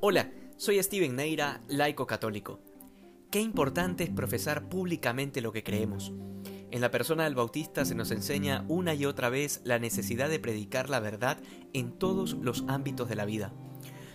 [0.00, 2.60] Hola, soy Steven Neira, laico católico.
[3.32, 6.12] Qué importante es profesar públicamente lo que creemos.
[6.70, 10.38] En la persona del Bautista se nos enseña una y otra vez la necesidad de
[10.38, 11.38] predicar la verdad
[11.72, 13.52] en todos los ámbitos de la vida.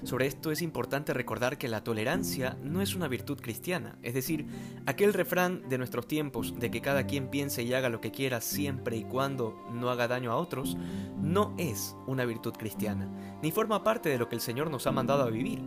[0.03, 4.45] Sobre esto es importante recordar que la tolerancia no es una virtud cristiana, es decir,
[4.85, 8.41] aquel refrán de nuestros tiempos de que cada quien piense y haga lo que quiera
[8.41, 10.75] siempre y cuando no haga daño a otros,
[11.21, 13.09] no es una virtud cristiana,
[13.41, 15.61] ni forma parte de lo que el Señor nos ha mandado a vivir.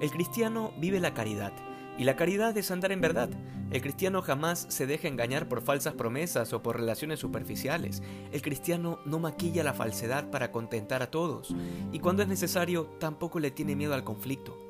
[0.00, 1.52] El cristiano vive la caridad,
[2.00, 3.28] y la caridad es andar en verdad.
[3.70, 8.02] El cristiano jamás se deja engañar por falsas promesas o por relaciones superficiales.
[8.32, 11.54] El cristiano no maquilla la falsedad para contentar a todos.
[11.92, 14.69] Y cuando es necesario, tampoco le tiene miedo al conflicto.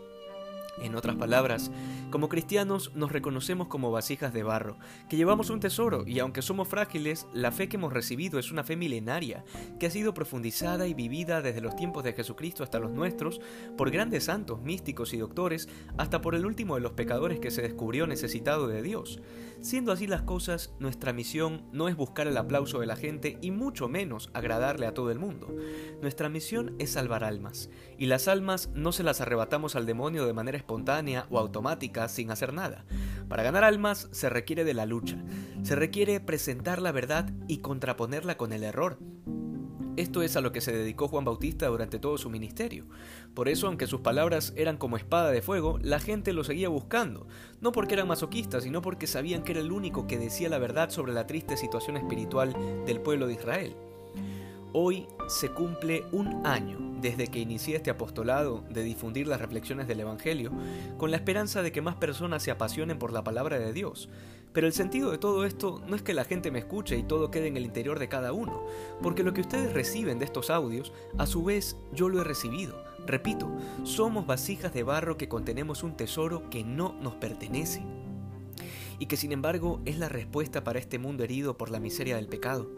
[0.81, 1.71] En otras palabras,
[2.11, 6.69] como cristianos nos reconocemos como vasijas de barro, que llevamos un tesoro y aunque somos
[6.69, 9.45] frágiles, la fe que hemos recibido es una fe milenaria,
[9.79, 13.41] que ha sido profundizada y vivida desde los tiempos de Jesucristo hasta los nuestros,
[13.77, 17.63] por grandes santos, místicos y doctores, hasta por el último de los pecadores que se
[17.63, 19.21] descubrió necesitado de Dios.
[19.61, 23.51] Siendo así las cosas, nuestra misión no es buscar el aplauso de la gente y
[23.51, 25.55] mucho menos agradarle a todo el mundo.
[26.01, 30.33] Nuestra misión es salvar almas, y las almas no se las arrebatamos al demonio de
[30.33, 32.85] manera espontánea o automática sin hacer nada.
[33.29, 35.17] Para ganar almas se requiere de la lucha,
[35.65, 38.99] se requiere presentar la verdad y contraponerla con el error,
[39.97, 42.87] esto es a lo que se dedicó Juan Bautista durante todo su ministerio.
[43.35, 47.27] Por eso, aunque sus palabras eran como espada de fuego, la gente lo seguía buscando,
[47.61, 50.91] no porque eran masoquistas, sino porque sabían que era el único que decía la verdad
[50.91, 53.77] sobre la triste situación espiritual del pueblo de Israel.
[54.73, 60.01] Hoy se cumple un año desde que inicié este apostolado de difundir las reflexiones del
[60.01, 60.53] Evangelio,
[60.99, 64.09] con la esperanza de que más personas se apasionen por la palabra de Dios.
[64.53, 67.31] Pero el sentido de todo esto no es que la gente me escuche y todo
[67.31, 68.65] quede en el interior de cada uno,
[69.01, 72.83] porque lo que ustedes reciben de estos audios, a su vez yo lo he recibido.
[73.07, 73.49] Repito,
[73.85, 77.83] somos vasijas de barro que contenemos un tesoro que no nos pertenece
[78.99, 82.29] y que sin embargo es la respuesta para este mundo herido por la miseria del
[82.29, 82.69] pecado.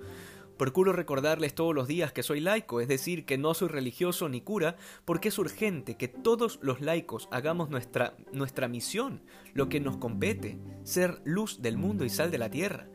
[0.57, 4.41] Procuro recordarles todos los días que soy laico, es decir, que no soy religioso ni
[4.41, 9.23] cura, porque es urgente que todos los laicos hagamos nuestra, nuestra misión,
[9.55, 12.89] lo que nos compete, ser luz del mundo y sal de la tierra.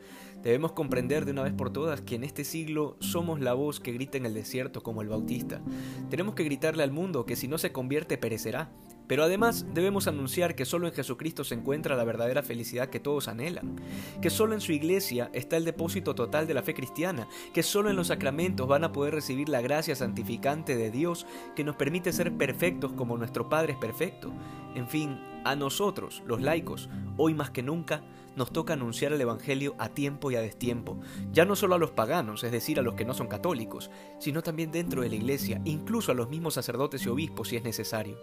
[0.43, 3.91] Debemos comprender de una vez por todas que en este siglo somos la voz que
[3.91, 5.61] grita en el desierto como el Bautista.
[6.09, 8.71] Tenemos que gritarle al mundo que si no se convierte perecerá.
[9.07, 13.27] Pero además debemos anunciar que solo en Jesucristo se encuentra la verdadera felicidad que todos
[13.27, 13.79] anhelan,
[14.21, 17.89] que solo en su iglesia está el depósito total de la fe cristiana, que solo
[17.89, 21.25] en los sacramentos van a poder recibir la gracia santificante de Dios
[21.55, 24.31] que nos permite ser perfectos como nuestro Padre es perfecto.
[24.75, 25.19] En fin,
[25.49, 28.03] a nosotros, los laicos, hoy más que nunca,
[28.35, 30.99] nos toca anunciar el Evangelio a tiempo y a destiempo,
[31.31, 34.43] ya no solo a los paganos, es decir, a los que no son católicos, sino
[34.43, 38.17] también dentro de la Iglesia, incluso a los mismos sacerdotes y obispos si es necesario.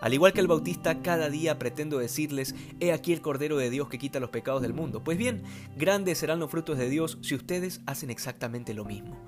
[0.00, 3.88] Al igual que el Bautista, cada día pretendo decirles, he aquí el Cordero de Dios
[3.88, 5.04] que quita los pecados del mundo.
[5.04, 5.42] Pues bien,
[5.76, 9.26] grandes serán los frutos de Dios si ustedes hacen exactamente lo mismo.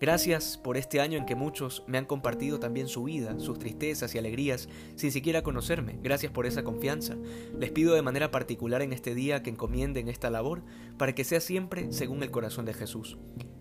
[0.00, 4.14] Gracias por este año en que muchos me han compartido también su vida, sus tristezas
[4.14, 4.66] y alegrías,
[4.96, 5.98] sin siquiera conocerme.
[6.02, 7.16] Gracias por esa confianza.
[7.58, 10.62] Les pido de manera particular en este día que encomienden esta labor
[10.96, 13.18] para que sea siempre según el corazón de Jesús.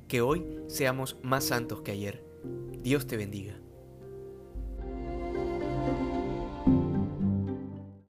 [0.08, 2.24] Que hoy seamos más santos que ayer.
[2.82, 3.60] Dios te bendiga.